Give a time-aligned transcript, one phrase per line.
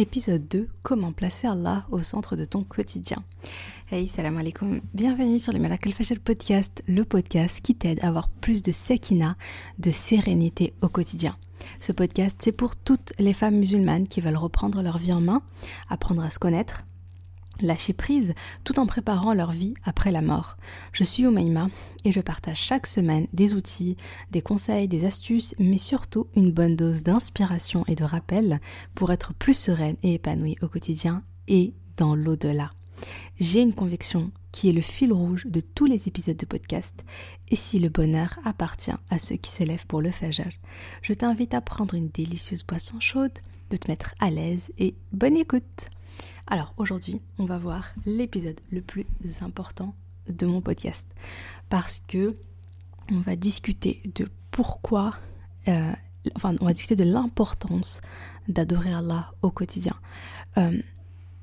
[0.00, 3.22] épisode 2, comment placer Allah au centre de ton quotidien.
[3.90, 8.28] Hey, salam alaikum, bienvenue sur le Malak al podcast, le podcast qui t'aide à avoir
[8.28, 9.36] plus de sekina,
[9.78, 11.36] de sérénité au quotidien.
[11.80, 15.42] Ce podcast, c'est pour toutes les femmes musulmanes qui veulent reprendre leur vie en main,
[15.88, 16.84] apprendre à se connaître,
[17.60, 18.34] lâcher prise
[18.64, 20.56] tout en préparant leur vie après la mort.
[20.92, 21.68] Je suis Omaima
[22.04, 23.96] et je partage chaque semaine des outils,
[24.30, 28.60] des conseils, des astuces, mais surtout une bonne dose d'inspiration et de rappel
[28.94, 32.72] pour être plus sereine et épanouie au quotidien et dans l'au-delà.
[33.38, 37.04] J'ai une conviction qui est le fil rouge de tous les épisodes de podcast,
[37.48, 40.30] et si le bonheur appartient à ceux qui se lèvent pour le faire,
[41.02, 43.38] je t'invite à prendre une délicieuse boisson chaude,
[43.70, 45.90] de te mettre à l'aise et bonne écoute
[46.50, 49.06] alors aujourd'hui, on va voir l'épisode le plus
[49.42, 49.94] important
[50.28, 51.06] de mon podcast
[51.68, 52.36] parce que
[53.10, 55.14] on va discuter de pourquoi,
[55.68, 55.92] euh,
[56.34, 58.00] enfin, on va discuter de l'importance
[58.48, 59.94] d'adorer Allah au quotidien.
[60.56, 60.80] Euh,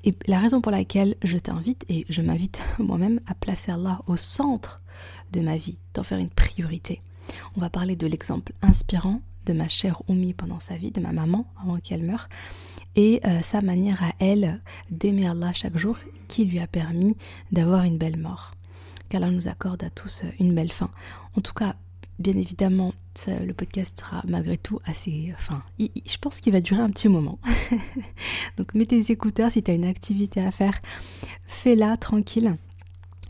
[0.02, 4.16] et la raison pour laquelle je t'invite et je m'invite moi-même à placer Allah au
[4.16, 4.82] centre
[5.32, 7.00] de ma vie, d'en faire une priorité.
[7.56, 11.12] On va parler de l'exemple inspirant de ma chère Oumi pendant sa vie, de ma
[11.12, 12.28] maman avant qu'elle meure,
[12.96, 15.96] et euh, sa manière à elle d'aimer Allah chaque jour
[16.28, 17.16] qui lui a permis
[17.52, 18.52] d'avoir une belle mort.
[19.08, 20.90] Qu'Allah nous accorde à tous euh, une belle fin.
[21.36, 21.76] En tout cas,
[22.18, 22.92] bien évidemment,
[23.26, 25.32] le podcast sera malgré tout assez...
[25.36, 27.38] Enfin, je pense qu'il va durer un petit moment.
[28.56, 30.80] Donc mets tes écouteurs si tu as une activité à faire,
[31.46, 32.56] fais-la tranquille.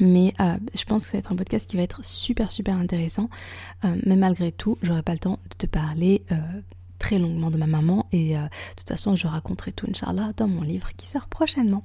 [0.00, 2.76] Mais euh, je pense que ça va être un podcast qui va être super super
[2.76, 3.28] intéressant.
[4.04, 6.22] mais malgré tout, j'aurai pas le temps de te parler
[6.98, 10.48] très longuement de ma maman et euh, de toute façon je raconterai tout Inch'Allah dans
[10.48, 11.84] mon livre qui sort prochainement.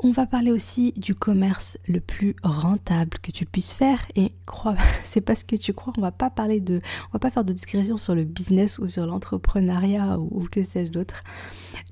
[0.00, 4.76] On va parler aussi du commerce le plus rentable que tu puisses faire et crois,
[5.04, 7.44] c'est pas ce que tu crois, on va pas parler de, on va pas faire
[7.44, 11.22] de discrétion sur le business ou sur l'entrepreneuriat ou, que sais-je d'autre.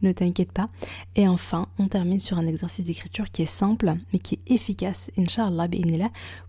[0.02, 0.68] Ne t'inquiète pas.
[1.14, 5.10] Et enfin, on termine sur un exercice d'écriture qui est simple mais qui est efficace,
[5.16, 5.68] Inch'Allah,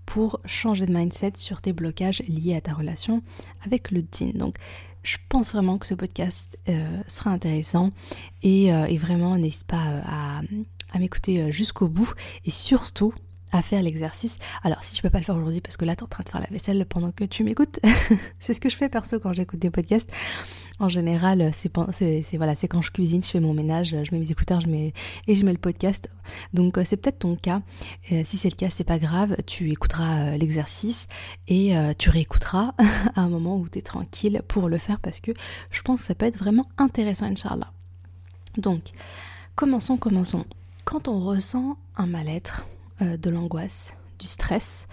[0.06, 3.22] pour changer de mindset sur tes blocages liés à ta relation
[3.64, 4.32] avec le din.
[4.34, 4.58] Donc,
[5.04, 7.92] je pense vraiment que ce podcast euh, sera intéressant
[8.42, 10.42] et, euh, vraiment n'hésite pas euh, à,
[10.94, 12.14] à m'écouter jusqu'au bout
[12.46, 13.14] et surtout
[13.54, 14.40] à faire l'exercice.
[14.64, 16.24] Alors si tu peux pas le faire aujourd'hui parce que là tu es en train
[16.24, 17.80] de faire la vaisselle pendant que tu m'écoutes,
[18.40, 20.12] c'est ce que je fais perso quand j'écoute des podcasts.
[20.80, 21.72] En général, c'est
[22.36, 24.94] voilà, quand je cuisine, je fais mon ménage, je mets mes écouteurs, je mets
[25.28, 26.10] et je mets le podcast.
[26.54, 27.62] Donc c'est peut-être ton cas.
[28.24, 31.08] si c'est le cas, c'est pas grave, tu écouteras l'exercice
[31.48, 32.74] et tu réécouteras
[33.16, 35.32] à un moment où tu es tranquille pour le faire parce que
[35.70, 37.72] je pense que ça peut être vraiment intéressant inchallah.
[38.58, 38.92] Donc,
[39.56, 40.46] commençons, commençons.
[40.86, 42.66] Quand on ressent un mal-être,
[43.02, 44.88] euh, de l'angoisse, du stress,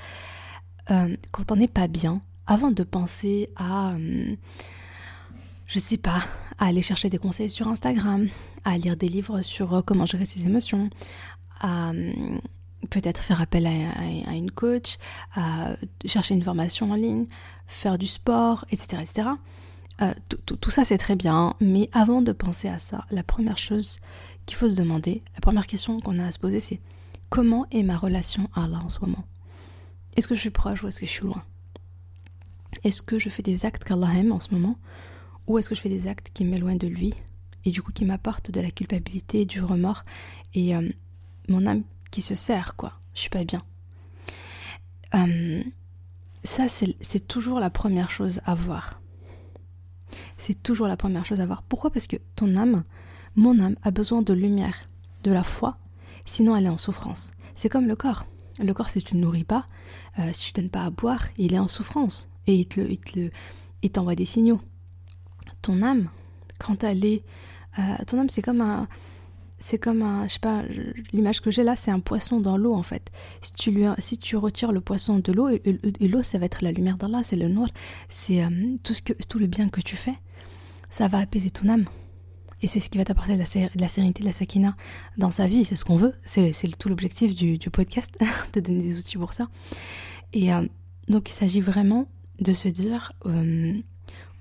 [0.90, 4.34] euh, quand on n'est pas bien, avant de penser à, euh,
[5.66, 6.24] je sais pas,
[6.58, 8.28] à aller chercher des conseils sur Instagram,
[8.64, 10.88] à lire des livres sur comment gérer ses émotions,
[11.60, 11.92] à
[12.88, 14.96] peut-être faire appel à, une coach,
[15.34, 15.76] à
[16.06, 17.26] chercher une formation en ligne,
[17.66, 19.02] faire du sport, etc.
[19.02, 19.28] etc.
[20.46, 23.98] tout, ça c'est très bien, mais avant de penser à ça, la première chose
[24.50, 26.80] qu'il faut se demander, la première question qu'on a à se poser c'est
[27.28, 29.24] Comment est ma relation à Allah en ce moment?
[30.16, 31.44] Est-ce que je suis proche ou est-ce que je suis loin?
[32.82, 34.76] Est-ce que je fais des actes qu'Allah aime en ce moment
[35.46, 37.14] Ou est-ce que je fais des actes qui m'éloignent de lui
[37.64, 40.04] et du coup qui m'apportent de la culpabilité, du remords
[40.54, 40.88] et euh,
[41.46, 43.62] mon âme qui se serre quoi Je suis pas bien.
[45.14, 45.62] Euh,
[46.42, 49.00] ça c'est toujours la première chose à voir.
[50.38, 51.62] C'est toujours la première chose à voir.
[51.62, 51.92] Pourquoi?
[51.92, 52.82] Parce que ton âme,
[53.36, 54.88] mon âme, a besoin de lumière,
[55.22, 55.76] de la foi
[56.30, 57.30] sinon elle est en souffrance.
[57.54, 58.24] C'est comme le corps.
[58.62, 59.66] Le corps, si tu ne nourris pas,
[60.18, 62.80] euh, si tu ne donnes pas à boire, il est en souffrance et il te,
[63.82, 64.60] il t'envoie des signaux.
[65.62, 66.08] Ton âme,
[66.58, 67.22] quand elle est,
[67.78, 68.86] euh, ton âme, c'est comme un,
[69.58, 70.62] c'est comme un, je sais pas,
[71.12, 73.10] l'image que j'ai là, c'est un poisson dans l'eau en fait.
[73.40, 75.62] Si tu lui, si tu retires le poisson de l'eau, et,
[76.08, 77.68] l'eau, ça va être la lumière d'Allah, c'est le noir,
[78.08, 80.14] c'est euh, tout ce que, tout le bien que tu fais,
[80.90, 81.86] ça va apaiser ton âme.
[82.62, 83.46] Et c'est ce qui va t'apporter de, la,
[83.88, 84.76] sérénité, de la sakina
[85.16, 85.64] dans sa vie.
[85.64, 86.14] C'est ce qu'on veut.
[86.22, 88.12] C'est tout l'objectif du, podcast,
[88.52, 89.48] de donner des outils pour ça.
[90.32, 90.66] Et euh,
[91.08, 92.06] donc il s'agit vraiment
[92.38, 93.72] de se dire euh,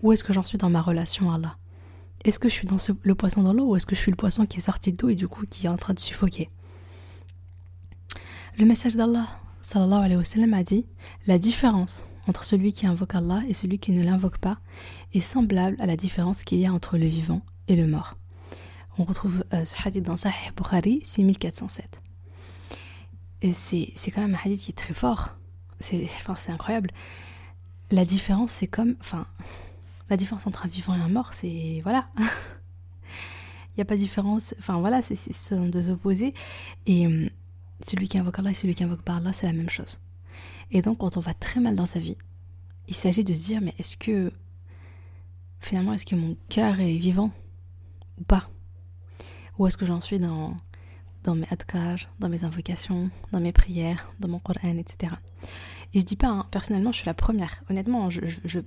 [0.02, 1.58] où est-ce que j'en suis dans ma relation à Allah
[2.26, 4.18] Est-ce que je suis dans le poisson dans l'eau ou est-ce que je suis le
[4.18, 6.50] poisson qui est sorti de l'eau et du coup qui est en train de suffoquer?
[8.58, 9.28] Le message d'Allah
[9.62, 10.86] sallallahu alayhi wa sallam, a dit
[11.28, 14.60] La différence entre celui qui invoque Allah et celui qui ne l'invoque pas
[15.14, 18.18] est semblable à la différence qu'il y a entre le vivant et le mort.
[18.98, 22.02] On retrouve euh, ce hadith dans Sahih Bukhari 6407.
[23.42, 25.38] Et c'est, quand même un hadith qui est très fort.
[25.80, 26.92] C'est, enfin, incroyable.
[27.92, 28.96] La différence, c'est comme.
[29.00, 29.26] Enfin,
[30.10, 31.80] la différence entre un vivant et un mort, c'est.
[31.84, 32.10] Voilà.
[32.18, 34.54] Il n'y a pas de différence.
[34.60, 36.34] Enfin voilà, c'est ce sont deux opposés.
[36.86, 37.30] Et hum,
[37.88, 40.02] celui qui invoque Allah et celui qui invoque par Allah, c'est la même chose.
[40.72, 42.18] Et donc, quand on va très mal dans sa vie,
[42.90, 44.34] il s'agit de se dire, mais est-ce que,
[45.60, 47.32] finalement, est-ce que mon cœur est vivant?
[48.20, 48.50] Ou pas
[49.58, 50.58] Ou est-ce que j'en suis dans,
[51.24, 55.14] dans mes adkar, dans mes invocations, dans mes prières, dans mon Coran, etc.
[55.94, 57.64] Et je dis pas, hein, personnellement, je suis la première.
[57.70, 58.60] Honnêtement, je, je,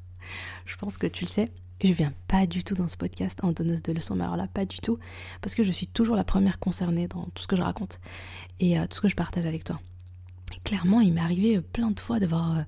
[0.66, 1.50] je pense que tu le sais.
[1.82, 4.48] Je viens pas du tout dans ce podcast en donneuse de leçons, mais alors là,
[4.48, 4.98] pas du tout,
[5.42, 8.00] parce que je suis toujours la première concernée dans tout ce que je raconte
[8.60, 9.78] et euh, tout ce que je partage avec toi.
[10.64, 12.64] clairement, il m'est arrivé plein de fois d'avoir,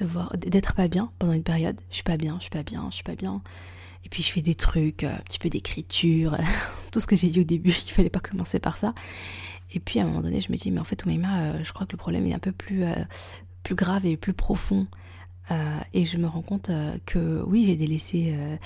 [0.00, 1.78] euh, d'être pas bien pendant une période.
[1.90, 3.42] Je suis pas bien, je suis pas bien, je suis pas bien.
[4.06, 6.38] Et puis je fais des trucs, euh, un petit peu d'écriture,
[6.92, 8.94] tout ce que j'ai dit au début, il fallait pas commencer par ça.
[9.72, 11.86] Et puis à un moment donné, je me dis, mais en fait, Oumaima, je crois
[11.86, 12.84] que le problème est un peu plus,
[13.62, 14.86] plus grave et plus profond.
[15.50, 18.56] Euh, et je me rends compte euh, que oui, j'ai délaissé, euh,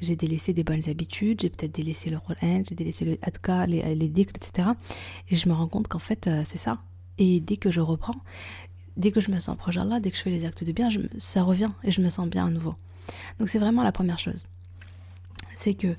[0.00, 3.94] j'ai délaissé des bonnes habitudes, j'ai peut-être délaissé le rôle j'ai délaissé le adka, les,
[3.94, 4.68] les etc.
[5.30, 6.78] Et je me rends compte qu'en fait, c'est ça.
[7.18, 8.20] Et dès que je reprends,
[8.96, 10.88] dès que je me sens proche d'Allah, dès que je fais les actes de bien,
[11.16, 12.74] ça revient et je me sens bien à nouveau.
[13.38, 14.44] Donc c'est vraiment la première chose.
[15.56, 15.96] C'est que,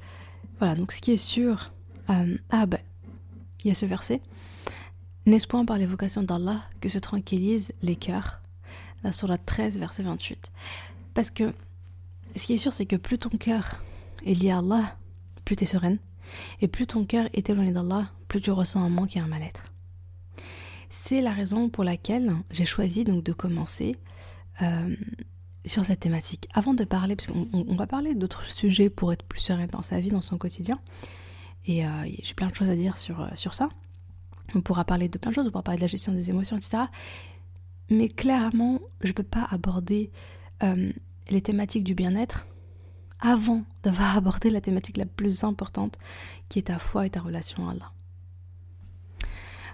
[0.59, 1.73] voilà, donc ce qui est sûr,
[2.07, 2.79] ah ben,
[3.63, 4.21] il y a ce verset.
[5.25, 8.41] N'est-ce point par l'évocation d'Allah que se tranquillisent les cœurs?
[9.03, 10.51] La surah 13, verset 28.
[11.13, 11.53] Parce que
[12.35, 13.81] ce qui est sûr, c'est que plus ton cœur
[14.25, 14.95] est lié à Allah,
[15.43, 15.97] plus tu es sereine.
[16.61, 19.63] Et plus ton cœur est éloigné d'Allah, plus tu ressens un manque et un mal-être.
[20.89, 23.95] C'est la raison pour laquelle j'ai choisi donc de commencer
[24.61, 24.95] euh,
[25.67, 26.47] sur cette thématique.
[26.53, 29.99] Avant de parler, parce qu'on va parler d'autres sujets pour être plus sereine dans sa
[29.99, 30.79] vie, dans son quotidien.
[31.65, 31.89] Et euh,
[32.21, 33.69] j'ai plein de choses à dire sur, euh, sur ça.
[34.55, 36.55] On pourra parler de plein de choses, on pourra parler de la gestion des émotions,
[36.55, 36.83] etc.
[37.89, 40.11] Mais clairement, je ne peux pas aborder
[40.63, 40.91] euh,
[41.29, 42.47] les thématiques du bien-être
[43.19, 45.97] avant d'avoir abordé la thématique la plus importante
[46.49, 47.91] qui est ta foi et ta relation à Allah.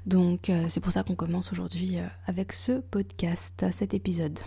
[0.05, 1.95] Donc c'est pour ça qu'on commence aujourd'hui
[2.27, 4.37] avec ce podcast, cet épisode.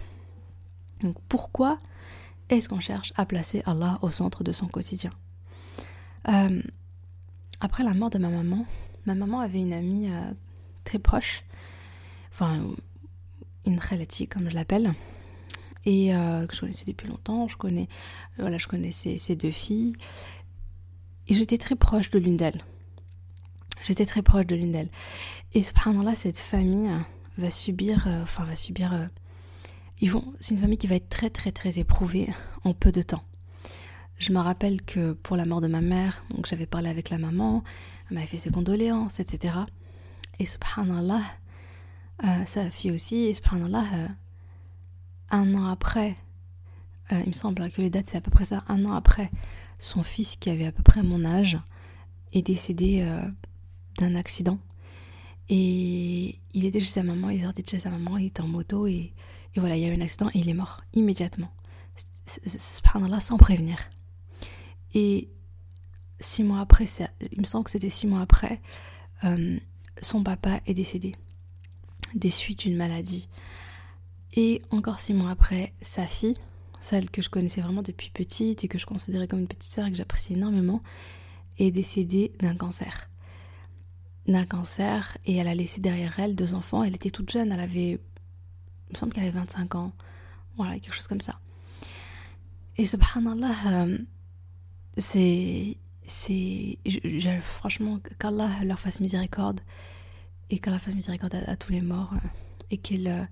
[1.02, 1.78] Donc pourquoi
[2.48, 5.10] est-ce qu'on cherche à placer Allah au centre de son quotidien?
[7.60, 8.66] Après la mort de ma maman,
[9.06, 10.10] ma maman avait une amie
[10.84, 11.44] très proche,
[12.30, 12.66] enfin
[13.66, 14.94] une khalati comme je l'appelle,
[15.84, 17.48] et euh, que je connaissais depuis longtemps.
[17.48, 17.88] Je connais,
[18.38, 19.94] voilà, je connaissais ses deux filles,
[21.28, 22.62] et j'étais très proche de l'une d'elles.
[23.84, 24.90] J'étais très proche de l'une d'elles.
[25.54, 25.62] Et
[26.02, 26.90] là cette famille
[27.38, 29.06] va subir, euh, enfin va subir, euh,
[30.00, 32.28] ils vont, c'est une famille qui va être très très très éprouvée
[32.64, 33.24] en peu de temps.
[34.18, 37.18] Je me rappelle que pour la mort de ma mère, donc j'avais parlé avec la
[37.18, 37.62] maman,
[38.08, 39.54] elle m'avait fait ses condoléances, etc.
[40.38, 41.22] Et subhanallah,
[42.24, 44.08] euh, sa fille aussi, et subhanallah, euh,
[45.30, 46.16] un an après,
[47.12, 49.30] euh, il me semble que les dates c'est à peu près ça, un an après,
[49.78, 51.58] son fils qui avait à peu près mon âge
[52.32, 53.06] est décédé
[53.98, 54.58] d'un accident.
[55.48, 58.40] Et il était chez sa maman, il est sorti de chez sa maman, il était
[58.40, 59.12] en moto et,
[59.56, 61.50] et voilà, il y a eu un accident et il est mort immédiatement.
[62.26, 63.78] Subhanallah, sans prévenir.
[64.94, 65.30] Et
[66.20, 66.84] six mois après,
[67.32, 68.60] il me semble que c'était six mois après,
[70.02, 71.16] son papa est décédé
[72.14, 73.28] des suites d'une maladie.
[74.34, 76.36] Et encore six mois après, sa fille,
[76.80, 79.86] celle que je connaissais vraiment depuis petite et que je considérais comme une petite sœur
[79.86, 80.82] et que j'appréciais énormément,
[81.58, 83.08] est décédée d'un cancer.
[84.26, 86.82] D'un cancer et elle a laissé derrière elle deux enfants.
[86.84, 88.00] Elle était toute jeune, elle avait,
[88.88, 89.92] il me semble qu'elle avait 25 ans.
[90.56, 91.38] Voilà, quelque chose comme ça.
[92.76, 93.98] Et subhanallah, euh,
[94.96, 95.76] c'est.
[96.02, 96.78] c'est
[97.42, 99.60] franchement, qu'Allah leur fasse miséricorde
[100.50, 102.28] et qu'Allah fasse miséricorde à, tous les morts euh,
[102.70, 103.24] et euh,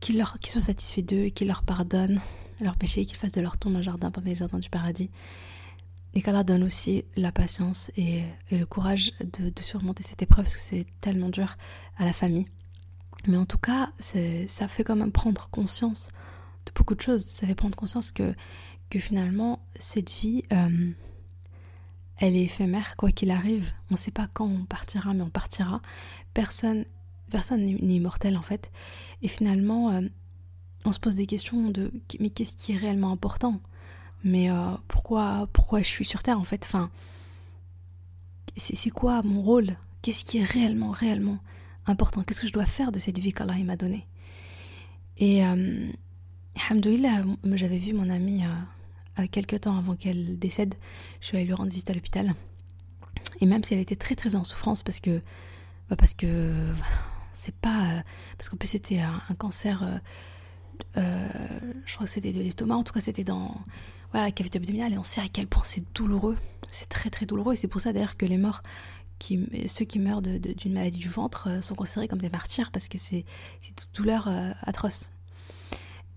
[0.00, 2.20] qu'il leur soit satisfait d'eux et qu'il leur pardonne
[2.60, 5.10] leurs péchés, qu'il fasse de leur tombe un jardin parmi les jardins du paradis
[6.14, 10.60] et qu'Allah donne aussi la patience et, le courage de, surmonter cette épreuve parce que
[10.60, 11.56] c'est tellement dur
[11.98, 12.46] à la famille.
[13.26, 16.08] Mais en tout cas, ça fait quand même prendre conscience
[16.66, 17.24] de beaucoup de choses.
[17.24, 18.34] Ça fait prendre conscience que,
[18.88, 20.90] que finalement, cette vie, euh,
[22.16, 23.72] elle est éphémère, quoi qu'il arrive.
[23.90, 25.82] On ne sait pas quand on partira, mais on partira.
[26.34, 26.84] Personne
[27.30, 28.70] personne n'est immortel en fait.
[29.22, 30.02] Et finalement, euh,
[30.84, 33.60] on se pose des questions de mais qu'est-ce qui est réellement important?
[34.22, 36.64] Mais euh, pourquoi, pourquoi je suis sur Terre en fait?
[36.66, 36.90] Enfin,
[38.56, 39.76] C'est quoi mon rôle?
[40.02, 41.38] Qu'est-ce qui est réellement, réellement?
[41.86, 42.22] Important.
[42.22, 44.06] Qu'est-ce que je dois faire de cette vie qu'Allah m'a donnée?
[45.16, 45.88] Et, euh,
[47.54, 48.42] j'avais vu mon amie
[49.18, 50.74] euh, quelques temps avant qu'elle décède,
[51.20, 52.34] je suis allée lui rendre visite à l'hôpital.
[53.40, 55.20] Et même si elle était très très en souffrance parce que
[55.88, 56.72] bah parce que
[57.32, 58.00] c'est pas euh,
[58.36, 60.00] parce qu'en plus c'était un, cancer
[60.96, 61.28] euh,
[61.84, 62.76] je crois que c'était de l'estomac.
[62.76, 63.56] En tout cas c'était dans
[64.12, 64.92] voilà, la cavité abdominale.
[64.92, 66.36] Et on sait à quel point c'est douloureux.
[66.70, 67.54] C'est très très douloureux.
[67.54, 68.62] Et c'est pour ça d'ailleurs que les morts,
[69.66, 72.98] ceux qui meurent d'une maladie du ventre euh, sont considérés comme des martyrs parce que
[72.98, 73.24] c'est
[73.68, 75.10] une douleur euh, atroce.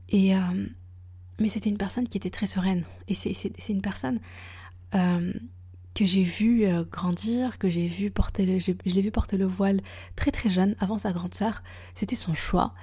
[0.09, 0.39] Et, euh,
[1.39, 2.83] mais c'était une personne qui était très sereine.
[3.07, 4.19] Et c'est une personne
[4.91, 9.81] que j'ai vue grandir, que j'ai vu porter le, je l'ai vu porter le voile
[10.15, 11.63] très très jeune, avant sa grande sœur.
[11.95, 12.75] C'était son choix.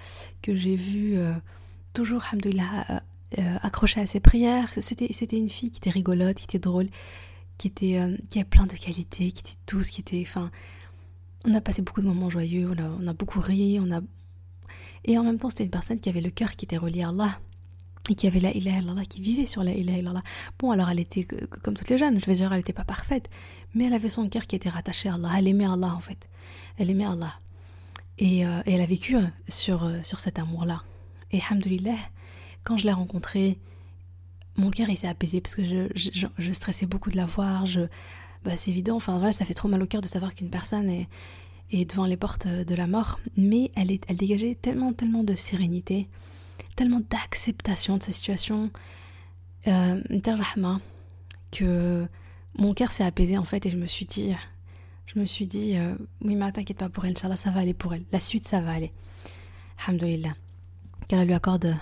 [0.43, 1.17] Que j'ai vu
[1.93, 3.03] toujours, alhamdoulilah,
[3.39, 4.69] euh, accrochée à ses prières.
[4.81, 6.89] C'était une fille qui était rigolote, qui était drôle,
[7.61, 10.25] qui, était, euh, qui avait plein de qualités, qui était douce, qui était.
[10.26, 10.50] Enfin,
[11.45, 14.00] on a passé beaucoup de moments joyeux, on a, beaucoup ri, on a.
[15.05, 17.11] Et en même temps, c'était une personne qui avait le cœur qui était relié à
[17.11, 17.38] Allah
[18.09, 20.23] et qui avait la ilaha illallah, qui vivait sur la ilaha illallah.
[20.59, 23.29] Bon, alors elle était comme toutes les jeunes, je veux dire, elle n'était pas parfaite,
[23.75, 25.31] mais elle avait son cœur qui était rattaché à Allah.
[25.37, 26.31] Elle aimait Allah en fait.
[26.79, 27.35] Elle aimait Allah.
[28.17, 29.17] Et, euh, et elle a vécu
[29.49, 30.83] sur, sur cet amour-là.
[31.31, 31.99] Et alhamdoulilah,
[32.64, 33.59] quand je l'ai rencontrée,
[34.61, 37.64] mon cœur il s'est apaisé parce que je, stressais beaucoup de la voir.
[38.45, 40.88] Bah, c'est évident, enfin voilà, ça fait trop mal au cœur de savoir qu'une personne
[40.88, 43.21] est, devant les portes de la mort.
[43.37, 46.09] Mais elle, est, dégageait tellement, tellement de sérénité,
[46.76, 48.71] tellement d'acceptation de sa situation,
[49.67, 50.00] euh,
[51.52, 52.07] que
[52.59, 54.33] mon cœur s'est apaisé en fait et je me suis dit,
[55.07, 57.75] je me suis dit, euh, oui mais t'inquiète pas pour elle, Inch'Allah, ça va aller
[57.75, 58.05] pour elle.
[58.12, 58.93] La suite, ça va aller.
[59.87, 60.35] Alhamdulillah.
[61.09, 61.76] Qu'elle lui accorde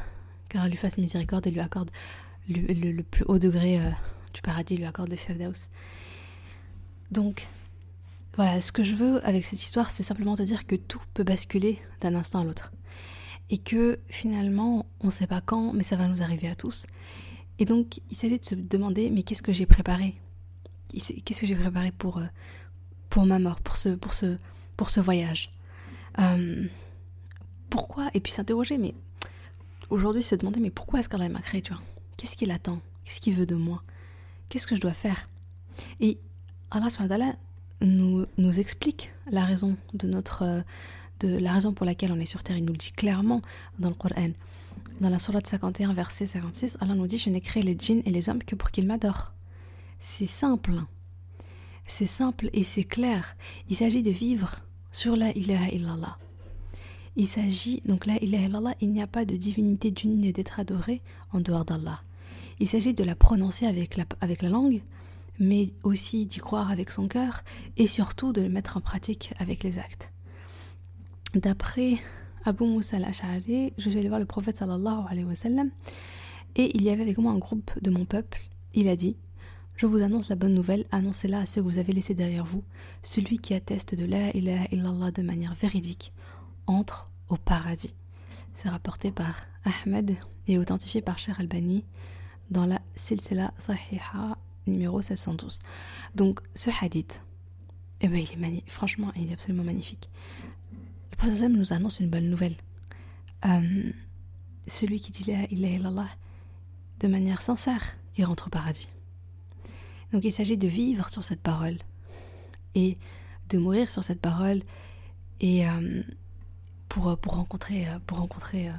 [0.48, 1.90] car lui fasse miséricorde et lui accorde
[2.48, 3.90] le, plus haut degré euh,
[4.34, 5.68] du paradis, lui accorde le Firdaus.
[7.10, 7.46] Donc,
[8.36, 11.24] voilà, ce que je veux avec cette histoire, c'est simplement te dire que tout peut
[11.24, 12.72] basculer d'un instant à l'autre.
[13.50, 16.86] Et que finalement, on ne sait pas quand, mais ça va nous arriver à tous.
[17.58, 20.14] Et donc, il s'agit de se demander, mais qu'est-ce que j'ai préparé?
[20.92, 22.26] Qu'est-ce que j'ai préparé pour, euh,
[23.08, 24.38] pour ma mort, pour ce, pour ce,
[24.76, 25.50] pour ce voyage?
[26.18, 26.66] Euh,
[27.70, 28.10] Pourquoi?
[28.14, 28.94] Et puis s'interroger, mais
[29.90, 31.82] aujourd'hui se demander mais pourquoi est-ce qu'Allah m'a créé, tu vois?
[32.18, 32.80] Qu'est-ce qu'il attend?
[33.04, 33.82] Qu'est-ce qu'il veut de moi?
[34.50, 35.28] Qu'est-ce que je dois faire?
[36.00, 36.18] Et
[36.70, 36.88] Allah
[37.80, 40.62] nous, nous explique la raison de notre
[41.20, 42.56] de la raison pour laquelle on est sur terre.
[42.56, 43.42] Il nous le dit clairement
[43.78, 44.30] dans le Coran.
[45.00, 48.10] Dans la Sourate 51, verset 56, Allah nous dit Je n'ai créé les djinns et
[48.10, 49.32] les hommes que pour qu'ils m'adorent.
[49.98, 50.74] C'est simple.
[51.86, 53.36] C'est simple et c'est clair.
[53.68, 54.56] Il s'agit de vivre
[54.92, 56.18] sur la ilaha illallah.
[57.16, 61.00] Il s'agit, donc là, il n'y a pas de divinité digne d'être adorée
[61.32, 62.00] en dehors d'Allah.
[62.60, 64.82] Il s'agit de la prononcer avec la, langue,
[65.38, 67.44] mais aussi d'y croire avec son cœur
[67.76, 70.12] et surtout de le mettre en pratique avec les actes.
[71.34, 71.94] D'après
[72.44, 75.70] Abu Musa al-Ash'ari, je vais aller voir le prophète sallallahu alayhi wa sallam,
[76.56, 78.40] et il y avait avec moi un groupe de mon peuple.
[78.74, 79.16] Il a dit
[79.76, 82.64] Je vous annonce la bonne nouvelle, annoncez-la à ceux que vous avez laissés derrière vous,
[83.02, 86.12] celui qui atteste de la ilaha illallah de manière véridique
[86.66, 87.94] entre au paradis.
[88.54, 90.16] C'est rapporté par Ahmed
[90.48, 91.84] et authentifié par Cher Albani
[92.50, 94.36] dans la Silsila Sahiha
[94.66, 95.60] numéro 712.
[96.14, 97.22] Donc ce hadith,
[98.00, 98.70] eh ben, il est magnifique.
[98.70, 100.08] franchement, il est absolument magnifique.
[101.10, 102.56] Le prophète nous annonce une bonne nouvelle.
[103.44, 103.90] Euh,
[104.66, 106.08] celui qui dit la ilaha illallah
[107.00, 108.88] de manière sincère, il rentre au paradis.
[110.12, 111.78] Donc il s'agit de vivre sur cette parole
[112.74, 112.98] et
[113.50, 114.62] de mourir sur cette parole
[115.40, 116.02] et euh,
[116.88, 118.70] pour, euh, pour rencontrer, pour rencontrer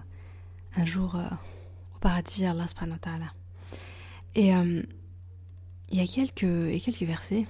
[0.75, 1.15] un jour
[1.95, 3.38] au paradis Allah subhanahu wa ta'ala.
[4.35, 7.45] Et il y a quelques, quelques versets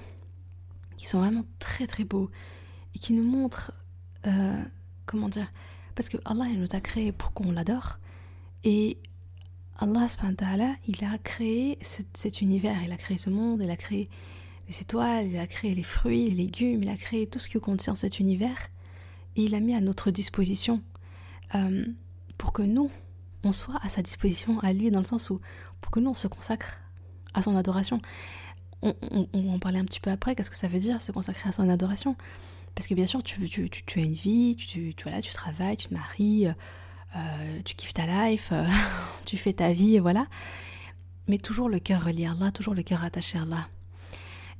[0.97, 2.29] qui sont vraiment très très beaux
[2.95, 3.73] et qui nous montrent,
[5.05, 5.51] comment dire,
[5.95, 7.99] parce que Allah il nous a créé pour qu'on l'adore
[8.63, 8.97] et
[9.77, 10.07] Allah
[10.87, 14.07] il a créé cet, cet, univers, il a créé ce monde, il a créé
[14.67, 17.57] les étoiles, il a créé les fruits, les légumes, il a créé tout ce que
[17.57, 18.69] contient cet univers
[19.35, 20.81] et il a mis à notre disposition
[21.55, 21.85] euh,
[22.37, 22.91] pour que nous,
[23.43, 25.39] on soit à sa disposition à lui dans le sens où
[25.81, 26.79] pour que nous, on se consacre
[27.33, 28.01] à son adoration.
[28.81, 28.93] On,
[29.33, 31.51] va en parler un petit peu après, qu'est-ce que ça veut dire se consacrer à
[31.51, 32.15] son adoration?
[32.75, 35.75] Parce que bien sûr, tu, tu, tu, as une vie, tu, tu, voilà, tu travailles,
[35.75, 38.65] tu te maries, euh, tu kiffes ta life, euh,
[39.25, 40.27] tu fais ta vie, voilà.
[41.27, 43.67] Mais toujours le cœur relié à Allah, toujours le cœur attaché à Allah.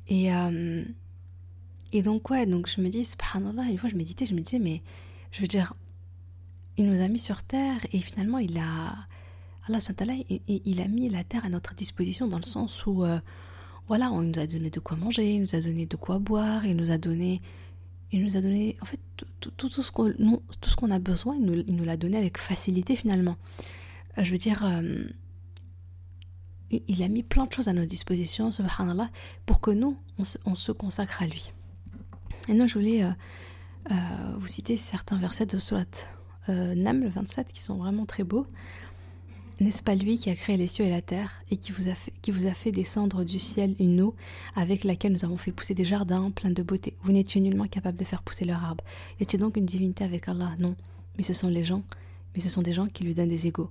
[0.08, 0.30] Et,
[1.92, 4.58] et donc, ouais, donc je me dis, subhanallah, une fois je méditais, je me disais,
[4.58, 4.82] mais
[5.30, 5.74] je veux dire,
[6.76, 8.94] il nous a mis sur terre et finalement il a.
[9.68, 9.78] Allah
[10.28, 13.18] il, il a mis la terre à notre disposition dans le sens où, euh,
[13.88, 16.64] voilà, on nous a donné de quoi manger, il nous a donné de quoi boire,
[16.64, 17.40] il nous a donné.
[18.12, 18.98] Il nous a donné, en fait,
[19.56, 23.36] tout, ce qu'on a besoin, il nous, nous l'a donné avec facilité finalement.
[24.18, 25.04] Euh, je veux dire, euh,
[26.72, 29.10] il a mis plein de choses à notre disposition, subhanallah,
[29.46, 31.52] pour que nous, on se, on se consacre à lui.
[32.48, 33.04] Et non, je voulais
[34.38, 35.84] vous citer certains versets de Surat
[36.48, 38.46] euh, Naml 27 qui sont vraiment très beaux.
[39.60, 41.94] N'est-ce pas lui qui a créé les cieux et la terre et qui vous, a
[41.94, 44.14] fait, qui vous a fait descendre du ciel une eau
[44.56, 46.96] avec laquelle nous avons fait pousser des jardins pleins de beauté?
[47.02, 48.82] Vous n'étiez nullement capable de faire pousser leur arbre.
[49.20, 50.56] A donc une divinité avec Allah?
[50.58, 50.76] Non.
[51.18, 51.82] Mais ce sont les gens,
[52.34, 53.70] mais ce sont des gens qui lui donnent des égaux.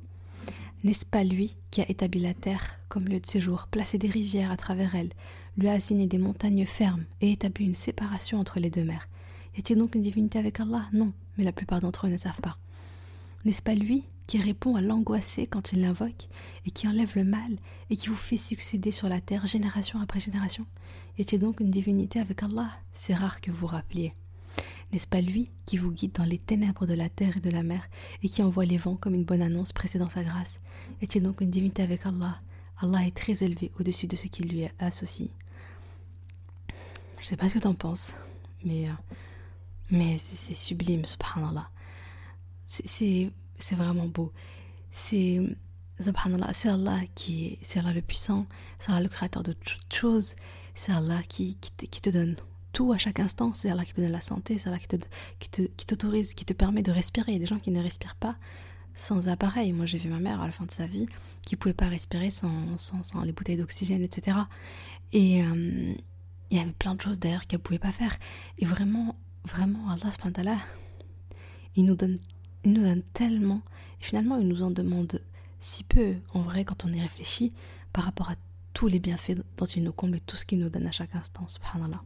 [0.84, 4.51] N'est-ce pas lui qui a établi la terre comme lieu de séjour, placé des rivières
[4.51, 5.10] à travers elle,
[5.58, 9.10] lui a assigné des montagnes fermes et établi une séparation entre les deux mers?
[9.55, 10.88] Y a-t-il donc une divinité avec Allah?
[10.93, 12.60] Non, mais la plupart d'entre eux ne savent pas.
[13.43, 16.27] N'est-ce pas lui qui répond à l'angoissé quand il l'invoque
[16.63, 17.57] et qui enlève le mal
[17.89, 20.67] et qui vous fait succéder sur la terre génération après génération
[21.19, 24.13] a-t-il donc une divinité avec Allah C'est rare que vous rappeliez.
[24.91, 27.63] N'est-ce pas lui qui vous guide dans les ténèbres de la terre et de la
[27.63, 27.89] mer
[28.21, 30.59] et qui envoie les vents comme une bonne annonce précédant sa grâce?
[31.01, 32.39] Est-il donc une divinité avec Allah
[32.77, 35.31] Allah est très élevé au-dessus de ce qui lui est associé.
[37.19, 38.13] Je sais pas ce que tu en penses,
[38.63, 38.93] mais, euh,
[39.89, 41.67] mais c'est sublime, subhanallah.
[42.63, 43.31] C'est
[43.75, 44.31] vraiment beau.
[44.91, 45.39] C'est
[46.01, 48.47] subhanallah, c'est Allah qui est, c'est le puissant,
[48.79, 50.35] c'est Allah le créateur de toutes choses,
[50.75, 52.35] c'est Allah qui, qui te donne
[52.73, 53.53] tout à chaque instant.
[53.53, 56.91] C'est Allah qui te donne la santé, c'est Allah qui t'autorise, qui, te permet de
[56.91, 57.31] respirer.
[57.31, 58.35] Il y a des gens qui ne respirent pas
[58.95, 59.71] sans appareil.
[59.73, 61.07] Moi, j'ai vu ma mère à la fin de sa vie
[61.45, 64.37] qui pouvait pas respirer sans, sans, les bouteilles d'oxygène, etc.
[65.13, 65.93] Et euh,
[66.51, 68.17] il y avait plein de choses d'ailleurs qu'elle pouvait pas faire.
[68.57, 70.57] Et vraiment, vraiment, Allah,
[71.75, 72.19] il nous donne,
[72.63, 73.61] il nous donne tellement.
[74.01, 75.21] Et finalement, il nous en demande
[75.59, 77.53] si peu, en vrai, quand on y réfléchit,
[77.93, 78.35] par rapport à
[78.73, 81.15] tous les bienfaits dont il nous comble et tout ce qu'il nous donne à chaque
[81.15, 82.01] instant, subhanallah.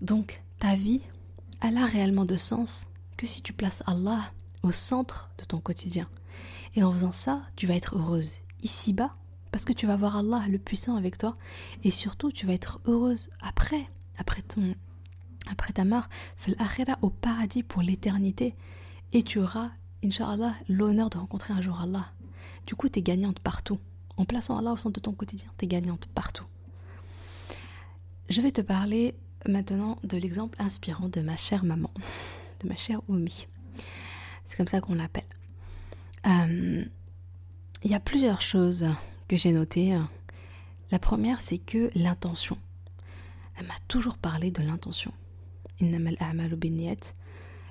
[0.00, 1.00] Donc, ta vie,
[1.60, 6.08] elle a réellement de sens que si tu places Allah au centre de ton quotidien.
[6.74, 9.14] Et en faisant ça, tu vas être heureuse ici-bas,
[9.52, 11.36] parce que tu vas voir Allah le puissant avec toi,
[11.84, 13.86] et surtout tu vas être heureuse après,
[14.18, 14.74] après ton,
[15.50, 16.08] après ta mort,
[17.02, 18.54] au paradis pour l'éternité,
[19.12, 19.70] et tu auras,
[20.04, 22.06] inshallah, l'honneur de rencontrer un jour Allah.
[22.66, 23.78] Du coup, tu es gagnante partout.
[24.16, 26.46] En plaçant Allah au centre de ton quotidien, tu es gagnante partout.
[28.28, 29.14] Je vais te parler
[29.46, 31.90] maintenant de l'exemple inspirant de ma chère maman,
[32.62, 33.46] de ma chère Oumi.
[34.46, 35.24] C'est comme ça qu'on l'appelle.
[36.26, 36.84] Euh,
[37.82, 38.86] il y a plusieurs choses
[39.28, 39.98] que j'ai notées.
[40.90, 42.56] La première, c'est que l'intention.
[43.56, 45.12] Elle m'a toujours parlé de l'intention.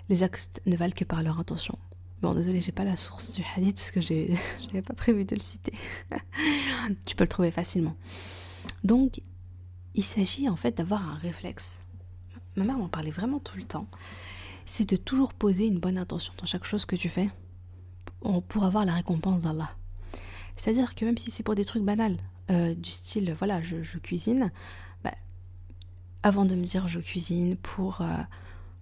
[0.09, 1.77] Les actes ne valent que par leur intention.
[2.21, 4.35] Bon, désolé, j'ai pas la source du hadith parce que je
[4.67, 5.73] n'avais pas prévu de le citer.
[7.05, 7.95] tu peux le trouver facilement.
[8.83, 9.21] Donc,
[9.95, 11.79] il s'agit en fait d'avoir un réflexe.
[12.55, 13.87] Ma mère m'en parlait vraiment tout le temps.
[14.65, 17.29] C'est de toujours poser une bonne intention dans chaque chose que tu fais
[18.47, 19.75] pour avoir la récompense d'Allah.
[20.55, 22.17] C'est-à-dire que même si c'est pour des trucs banals,
[22.49, 24.51] euh, du style, voilà, je, cuisine,
[26.23, 28.15] avant de me dire je cuisine pour, euh,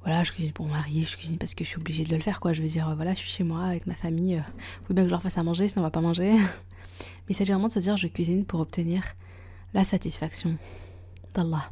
[0.04, 2.21] voilà, je cuisine pour mon mari, je cuisine parce que je suis obligée de le
[2.21, 2.54] faire, quoi.
[2.54, 5.04] Je veux dire, euh, voilà, je suis chez moi avec ma famille, il faut bien
[5.04, 6.38] que je leur fasse à manger, sinon on va pas manger.
[7.27, 9.04] Mais s'agit vraiment de se dire je cuisine pour obtenir
[9.73, 10.58] la satisfaction
[11.34, 11.71] d'Allah.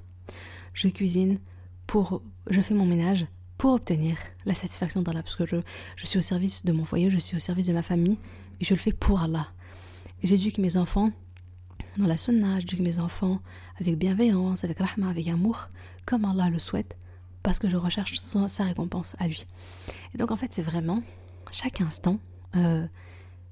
[0.74, 1.40] Je cuisine
[1.86, 3.28] pour, je fais mon ménage
[3.58, 5.58] pour obtenir la satisfaction d'Allah, parce que je,
[5.98, 8.18] je suis au service de mon foyer, je suis au service de ma famille,
[8.62, 9.48] et je le fais pour Allah.
[10.24, 11.12] J'éduque mes enfants
[12.00, 13.42] dans la sunna, mes enfants
[13.80, 15.68] avec bienveillance, avec rahma, avec amour,
[16.06, 16.98] comme Allah le souhaite,
[17.44, 19.46] parce que je recherche sa récompense à lui.
[20.14, 21.04] Et donc en fait, c'est vraiment
[21.52, 22.20] chaque instant
[22.56, 22.88] euh,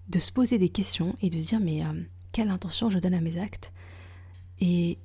[0.08, 3.22] de se poser des questions et de dire mais euh, quelle intention je donne à
[3.22, 3.74] mes actes
[4.60, 4.98] et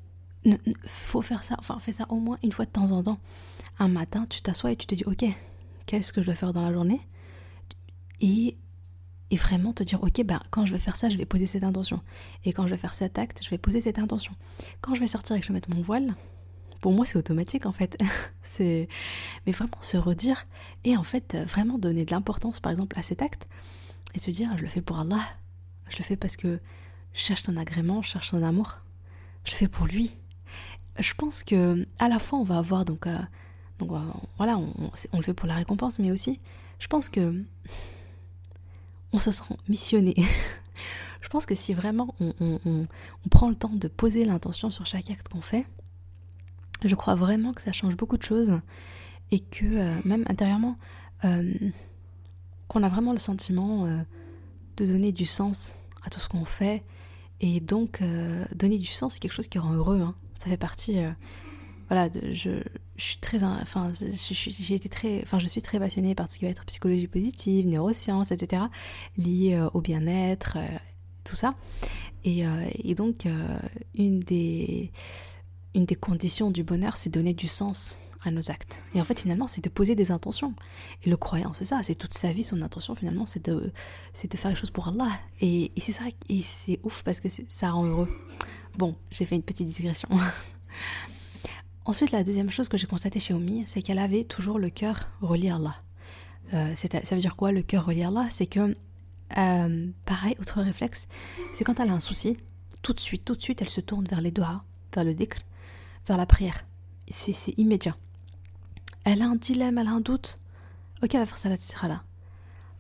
[0.44, 3.18] il faut faire ça, enfin fais ça au moins une fois de temps en temps.
[3.78, 5.24] Un matin, tu t'assois et tu te dis, ok,
[5.86, 7.00] qu'est-ce que je dois faire dans la journée?
[8.20, 8.56] Et,
[9.32, 11.64] et, vraiment te dire, ok, ben, quand je vais faire ça, je vais poser cette
[11.64, 12.00] intention.
[12.44, 14.34] Et quand je vais faire cet acte, je vais poser cette intention.
[14.80, 16.14] Quand je vais sortir et que je vais mettre mon voile,
[16.80, 17.98] pour moi c'est automatique en fait.
[18.42, 18.88] c'est
[19.46, 20.46] Mais vraiment se redire
[20.84, 23.48] et en fait vraiment donner de l'importance par exemple à cet acte
[24.14, 25.20] et se dire, je le fais pour Allah,
[25.88, 26.60] je le fais parce que
[27.12, 28.78] je cherche ton agrément, je cherche ton amour,
[29.44, 30.12] je le fais pour lui
[30.98, 33.18] je pense que à la fois on va avoir donc, euh,
[33.78, 33.90] donc
[34.36, 36.40] voilà on, le fait pour la récompense mais aussi
[36.78, 37.42] je pense que
[39.12, 40.14] on se sent missionné.
[41.20, 42.86] Je pense que si vraiment on,
[43.30, 45.66] prend le temps de poser l'intention sur chaque acte qu'on fait
[46.84, 48.60] je crois vraiment que ça change beaucoup de choses
[49.30, 50.76] et que euh, même intérieurement
[51.24, 51.54] euh,
[52.66, 53.86] qu'on a vraiment le sentiment
[54.76, 56.82] de donner du sens à tout ce qu'on fait
[57.40, 58.02] et donc
[58.54, 60.14] donner du sens c'est quelque chose qui rend heureux hein.
[60.34, 60.98] Ça fait partie
[61.92, 62.50] euh, voilà je,
[62.96, 66.50] suis très enfin j'ai été très enfin je suis très passionnée par ce qui va
[66.50, 68.64] être psychologie positive neurosciences etc
[69.16, 70.66] lié euh, au bien-être euh,
[71.24, 71.50] tout ça
[72.24, 72.44] et,
[72.84, 73.26] et donc
[73.94, 74.92] une des
[75.74, 78.82] une des conditions du bonheur c'est donner du sens à nos actes.
[78.94, 80.54] Et en fait, finalement, c'est de poser des intentions.
[81.04, 83.72] Et le croyant, c'est ça, c'est toute sa vie, son intention, finalement, c'est de,
[84.30, 85.08] de faire les choses pour Allah.
[85.40, 88.08] Et, c'est ça, et c'est ouf parce que ça rend heureux.
[88.78, 90.08] Bon, j'ai fait une petite digression.
[91.84, 95.10] Ensuite, la deuxième chose que j'ai constatée chez Omi, c'est qu'elle avait toujours le cœur
[95.20, 95.76] relié à Allah.
[96.54, 98.26] Euh, ça veut dire quoi, le cœur relié à Allah?
[98.30, 98.76] C'est que,
[99.36, 101.08] euh, pareil, autre réflexe,
[101.52, 102.36] c'est quand elle a un souci,
[102.82, 104.62] tout de suite, tout de suite, elle se tourne vers les doigts,
[104.94, 105.38] vers le dhikr,
[106.06, 106.64] vers la prière.
[107.08, 107.96] C'est immédiat.
[109.04, 110.38] Elle a un dilemme, elle a un doute.
[111.02, 112.04] Ok, elle va faire salat sirala.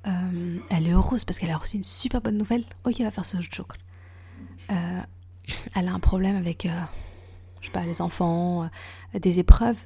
[0.06, 2.64] Euh, elle est heureuse parce qu'elle a reçu une super bonne nouvelle.
[2.84, 3.66] Ok, elle va faire ce jour.
[4.70, 5.00] Euh,
[5.74, 6.80] elle a un problème avec, euh,
[7.62, 8.64] je sais pas, les enfants,
[9.14, 9.78] euh, des épreuves.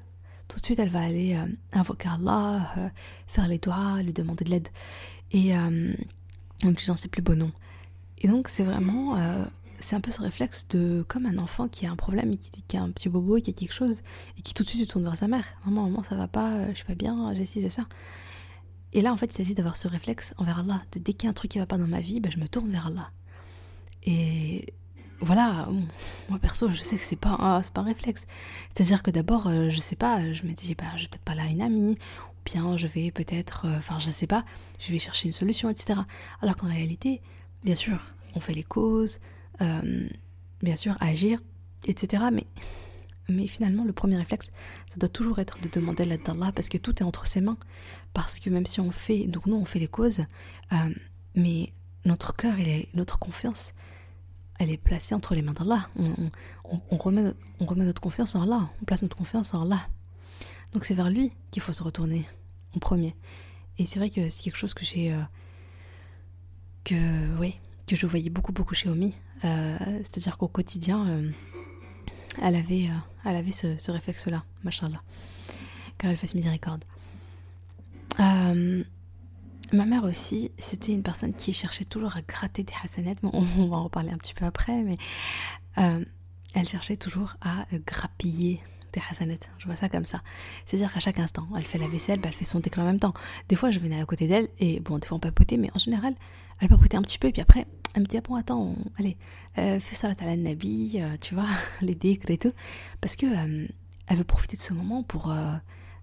[0.49, 2.75] Tout de suite, elle va aller euh, invoquer Allah,
[3.27, 4.69] faire les doigts, lui demander de l'aide.
[5.33, 7.53] Et en utilisant ses plus beaux noms.
[8.19, 9.17] Et donc, c'est vraiment
[9.81, 12.77] c'est un peu ce réflexe de comme un enfant qui a un problème et qui,
[12.77, 14.01] a un petit bobo et qui a quelque chose
[14.39, 15.45] et qui tout de suite se tourne vers sa mère.
[15.65, 17.87] Maman, maman, ça va pas, euh, je suis pas bien, j'ai ci, j'ai ça.
[18.93, 20.83] Et là, en fait, il s'agit d'avoir ce réflexe envers Allah.
[20.93, 22.49] Dès qu'il y a un truc qui va pas dans ma vie, ben, je me
[22.49, 23.11] tourne vers Allah.
[24.05, 24.73] Et
[25.27, 25.69] voilà,
[26.29, 28.27] moi perso, je sais que c'est pas, pas un réflexe.
[28.73, 31.35] C'est-à-dire que d'abord, euh, je sais pas, je me dis, bah, je vais peut-être pas
[31.35, 31.99] là une amie,
[32.31, 34.45] ou bien je vais peut-être, euh, enfin, je sais pas,
[34.79, 36.01] je vais chercher une solution, etc.
[36.41, 37.21] Alors qu'en réalité,
[37.65, 37.99] bien sûr,
[38.37, 39.19] on fait les causes,
[39.61, 40.09] euh,
[40.63, 41.41] bien sûr, agir,
[41.87, 42.25] etc.
[42.33, 42.47] Mais,
[43.29, 44.51] mais finalement, le premier réflexe,
[44.89, 47.59] ça doit toujours être de demander l'aide d'Allah parce que tout est entre ses mains.
[48.15, 50.21] Parce que même si on fait, donc nous, on fait les causes,
[50.73, 50.77] euh,
[51.35, 51.73] mais
[52.05, 53.75] notre cœur et notre confiance,
[54.59, 55.89] elle est placée entre les mains d'Allah.
[56.65, 59.89] On, remet, on remet notre confiance en Allah, on place notre confiance en Allah.
[60.73, 62.27] Donc c'est vers lui qu'il faut se retourner
[62.75, 63.15] en premier.
[63.79, 65.13] Et c'est vrai que c'est quelque chose que j'ai...
[65.13, 65.23] Euh,
[66.85, 69.15] que, oui, que je voyais beaucoup, beaucoup chez Omi.
[69.45, 71.31] Euh, c'est-à-dire qu'au quotidien, euh,
[72.43, 72.89] elle avait,
[73.25, 75.03] elle avait ce, réflexe-là, machallah,
[75.99, 76.85] car elle fasse miséricorde.
[79.73, 83.19] Ma mère aussi, c'était une personne qui cherchait toujours à gratter des hasanettes.
[83.23, 84.97] on, va en reparler un petit peu après, mais
[85.77, 88.61] elle cherchait toujours à grappiller
[88.93, 89.51] des hasanettes.
[89.59, 90.23] Je vois ça comme ça.
[90.65, 92.99] C'est-à-dire qu'à chaque instant, elle fait la vaisselle, bah, elle fait son déclin en même
[92.99, 93.15] temps.
[93.49, 95.79] Des fois, je venais à côté d'elle et bon, des fois on papotait, mais en
[95.79, 96.15] général,
[96.61, 99.17] elle papotait un petit peu et puis après, elle me dit, ah bon, attends, allez,
[99.59, 101.49] euh, fais salat à la nabi, euh, tu vois,
[101.81, 102.53] les décres et tout.
[103.01, 103.67] Parce que euh,
[104.07, 105.35] elle veut profiter de ce moment pour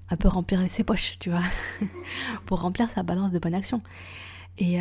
[0.09, 1.43] un peu remplir ses poches, tu vois,
[2.45, 3.81] pour remplir sa balance de bonne action.
[4.59, 4.77] Et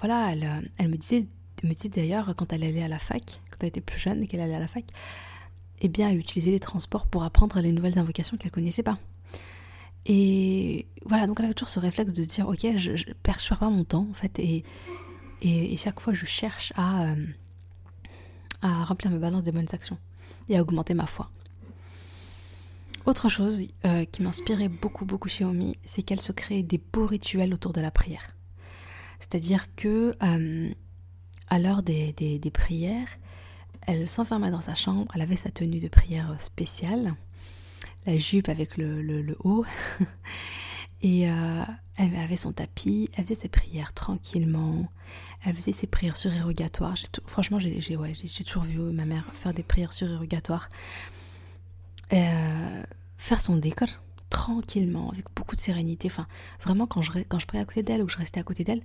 [0.00, 1.26] voilà, elle, elle, me disait,
[1.62, 4.26] me disait d'ailleurs, quand elle allait à la fac, quand elle était plus jeune et
[4.26, 4.84] qu'elle allait à la fac,
[5.80, 8.98] eh bien, elle utilisait les transports pour apprendre les nouvelles invocations qu'elle connaissait pas.
[10.04, 13.70] Et voilà, donc elle avait toujours ce réflexe de dire, ok, je, je perds pas
[13.70, 14.64] mon temps, en fait, et
[15.44, 17.26] et, chaque fois, je cherche à, euh,
[18.62, 19.98] à remplir ma balance des bonnes actions
[20.48, 21.30] et à augmenter ma foi.
[23.06, 27.06] Autre chose euh, qui m'inspirait beaucoup, beaucoup chez Omi, c'est qu'elle se créait des beaux
[27.06, 28.34] rituels autour de la prière.
[29.18, 30.70] C'est-à-dire que euh,
[31.48, 33.08] à l'heure des, des, prières,
[33.86, 37.14] elle s'enfermait dans sa chambre, elle avait sa tenue de prière spéciale,
[38.06, 39.66] la jupe avec le, le, haut,
[41.02, 44.88] et elle avait son tapis, elle faisait ses prières tranquillement,
[45.44, 46.96] elle faisait ses prières surérogatoires.
[47.26, 48.12] Franchement, j'ai ouais,
[48.46, 50.70] toujours vu ma mère faire des prières surérogatoires.
[52.12, 52.82] Euh,
[53.16, 53.88] faire son décor
[54.30, 56.08] tranquillement, avec beaucoup de sérénité.
[56.08, 56.26] Enfin,
[56.60, 58.82] vraiment, quand je, quand je priais à côté d'elle ou je restais à côté d'elle,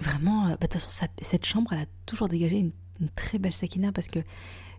[0.00, 2.72] vraiment, euh, bah, de toute façon, cette chambre, elle a toujours dégagé une,
[3.16, 4.20] très belle sakina parce que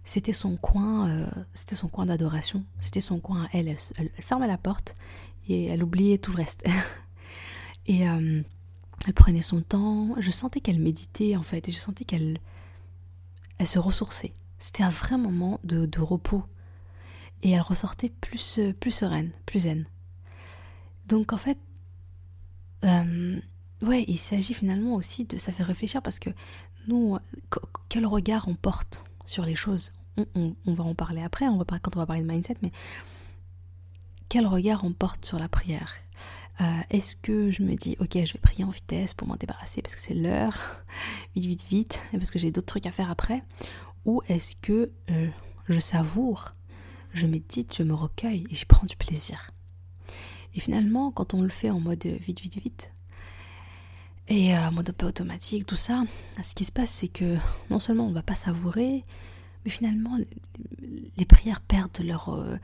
[0.04, 3.68] c'était son coin, euh, c'était son coin d'adoration, c'était son coin à elle.
[3.68, 4.94] Elle, fermait la porte
[5.48, 6.65] et elle oubliait tout le reste.
[7.88, 8.46] et elle
[9.13, 10.15] prenait son temps.
[10.18, 12.39] Je sentais qu'elle méditait en fait, et je sentais qu'elle
[13.58, 14.34] elle se ressourçait.
[14.58, 16.44] C'était un vrai moment de, repos.
[17.41, 19.86] Et elle ressortait plus, plus sereine, plus zen.
[21.08, 21.58] Donc en fait,
[22.84, 23.39] euh,
[23.82, 25.38] ouais, il s'agit finalement aussi de.
[25.38, 26.30] Ça fait réfléchir parce que
[26.88, 27.17] nous,
[27.89, 29.91] quel regard on porte sur les choses?
[30.36, 32.71] On, va en parler après, on va quand on va parler de mindset, mais
[34.30, 35.93] quel regard on porte sur la prière?
[36.62, 39.82] Euh, est-ce que je me dis, ok, je vais prier en vitesse pour m'en débarrasser
[39.82, 40.86] parce que c'est l'heure,
[41.36, 43.43] vite, vite, vite, et parce que j'ai d'autres trucs à faire après
[44.06, 45.28] Ou est-ce que euh,
[45.67, 46.54] je savoure,
[47.15, 49.51] je médite, je me recueille et j'y prends du plaisir
[50.54, 52.91] Et finalement, quand on le fait en mode vite, vite, vite,
[54.28, 56.04] et en mode un peu automatique, tout ça,
[56.43, 57.38] ce qui se passe, c'est que
[57.69, 59.06] non seulement on va pas savourer,
[59.63, 60.17] mais finalement,
[61.17, 62.30] les prières perdent leur.
[62.30, 62.58] Euh,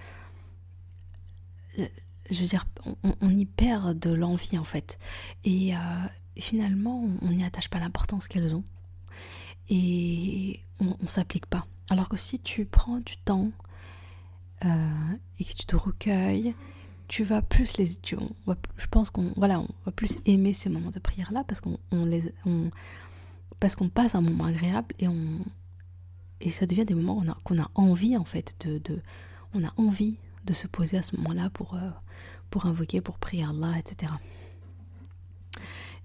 [2.30, 2.66] je veux dire,
[3.04, 4.98] on, y perd de l'envie en fait.
[5.44, 5.80] Et, euh,
[6.38, 8.64] finalement, on n'y attache pas l'importance qu'elles ont.
[9.70, 11.66] Et on, ne s'applique pas.
[11.90, 13.52] Alors que si tu prends du temps
[14.66, 16.54] euh, et que tu te recueilles,
[17.08, 18.16] tu vas plus les tu,
[18.78, 21.78] je pense qu'on voilà on va plus aimer ces moments de prière là parce qu'on
[21.92, 22.72] les on,
[23.60, 25.40] parce qu'on passe un moment agréable et on
[26.40, 29.02] et ça devient des moments qu'on a, a envie en fait de, de,
[29.54, 31.90] on a envie de se poser à ce moment là pour euh,
[32.50, 34.14] pour invoquer pour prier Allah etc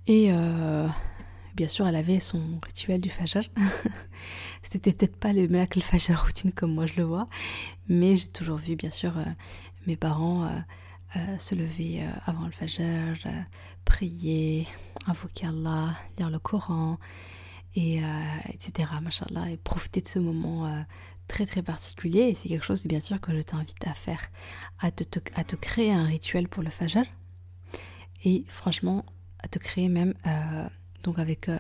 [0.09, 0.33] et
[1.57, 3.43] bien sûr elle avait son rituel du fajr
[4.63, 7.29] c'était peut-être pas le miracle fajr routine comme moi je le vois
[7.89, 9.25] mais j'ai toujours vu bien sûr euh,
[9.87, 10.49] mes parents
[11.17, 12.83] euh, se lever euh, avant le Fajr,
[13.27, 13.43] euh,
[13.85, 14.67] prier,
[15.07, 16.99] invoquer Allah, lire le Coran,
[17.75, 18.01] et,
[18.49, 18.89] etc.
[19.51, 20.85] Et profiter de ce moment
[21.29, 22.21] très très particulier.
[22.21, 24.31] Et c'est quelque chose, bien sûr, que je t'invite à faire,
[24.81, 27.05] à te, à te créer un rituel pour le Fajr.
[28.25, 29.05] Et franchement,
[29.41, 30.15] à te créer même,
[31.07, 31.51] donc avec.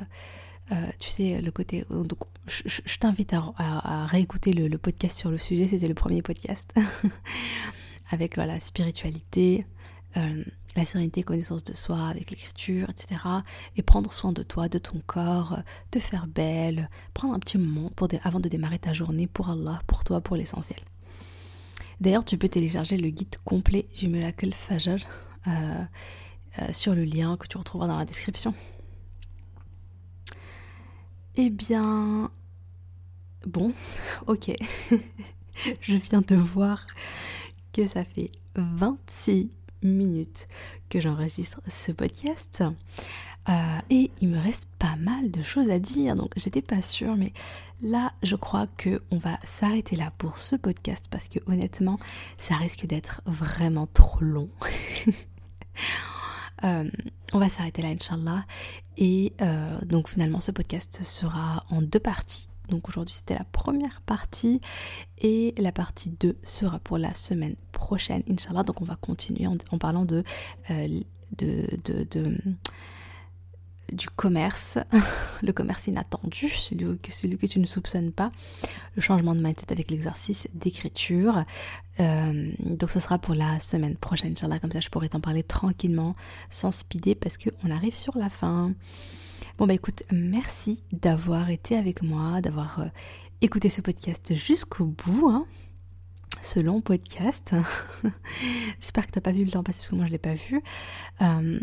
[0.98, 1.86] tu sais, le côté.
[1.90, 6.74] Donc, je, t'invite à, réécouter le, podcast sur le sujet, c'était le premier podcast.
[8.10, 9.66] avec la spiritualité,
[10.16, 10.44] euh,
[10.76, 13.20] la sérénité, connaissance de soi, avec l'écriture, etc.
[13.76, 17.58] Et prendre soin de toi, de ton corps, euh, te faire belle, prendre un petit
[17.58, 20.78] moment pour avant de démarrer ta journée pour Allah, pour toi, pour l'essentiel.
[22.00, 24.50] D'ailleurs, tu peux télécharger le guide complet du Miracle
[25.46, 25.84] euh,
[26.72, 28.54] sur le lien que tu retrouveras dans la description.
[31.36, 32.30] Eh bien,
[33.46, 33.72] bon,
[34.26, 34.52] ok.
[35.80, 36.86] Je viens de voir
[37.84, 39.50] ça fait 26
[39.82, 40.48] minutes
[40.88, 42.64] que j'enregistre ce podcast.
[43.48, 47.14] Euh, et il me reste pas mal de choses à dire, donc j'étais pas sûre,
[47.16, 47.32] mais
[47.80, 52.00] là je crois que on va s'arrêter là pour ce podcast parce que honnêtement
[52.38, 54.48] ça risque d'être vraiment trop long.
[56.64, 56.88] Euh,
[57.32, 58.44] on va s'arrêter là, Inch'Allah.
[58.96, 62.48] Et euh, donc finalement ce podcast sera en deux parties.
[62.68, 64.60] Donc aujourd'hui c'était la première partie
[65.18, 68.62] et la partie 2 sera pour la semaine prochaine, Inch'Allah.
[68.62, 70.24] Donc on va continuer en, parlant de,
[70.70, 71.00] euh,
[71.38, 72.36] de, de,
[73.92, 74.78] du commerce,
[75.42, 78.30] le commerce inattendu, celui que, tu ne soupçonnes pas,
[78.94, 81.44] le changement de mindset avec l'exercice d'écriture.
[82.00, 85.42] Euh, donc ça sera pour la semaine prochaine, Inch'Allah, comme ça je pourrai t'en parler
[85.42, 86.14] tranquillement,
[86.50, 88.72] sans speeder, parce qu'on arrive sur la fin.
[89.58, 92.86] Bon bah écoute, merci d'avoir été avec moi, d'avoir euh,
[93.40, 95.30] écouté ce podcast jusqu'au bout.
[95.30, 95.46] Hein,
[96.42, 97.54] ce long podcast.
[98.80, 100.62] J'espère que t'as pas vu le temps passer parce que moi je l'ai pas vu.
[101.22, 101.58] Euh,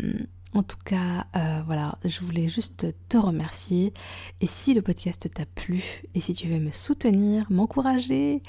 [0.54, 3.92] en tout cas, euh, voilà, je voulais juste te remercier.
[4.40, 8.42] Et si le podcast t'a plu, et si tu veux me soutenir, m'encourager,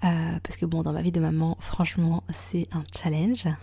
[0.00, 3.48] parce que bon, dans ma vie de maman, franchement, c'est un challenge.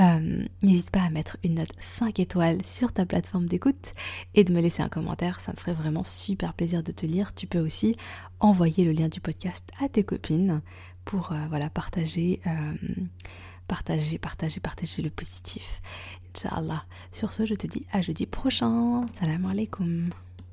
[0.00, 3.92] Euh, n'hésite pas à mettre une note 5 étoiles sur ta plateforme d'écoute
[4.34, 7.34] et de me laisser un commentaire, ça me ferait vraiment super plaisir de te lire.
[7.34, 7.96] Tu peux aussi
[8.40, 10.62] envoyer le lien du podcast à tes copines
[11.04, 12.40] pour euh, voilà, partager,
[13.72, 15.80] partager, partager, partager le positif.
[16.36, 16.84] Inch'Allah.
[17.10, 19.06] Sur ce, je te dis à jeudi prochain.
[19.14, 20.10] Salam alaikum.